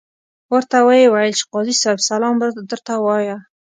ورته 0.53 0.77
ویې 0.87 1.07
ویل 1.13 1.33
چې 1.39 1.45
قاضي 1.51 1.75
صاحب 1.81 1.99
سلام 2.09 2.35
درته 2.71 2.93
وایه. 3.05 3.37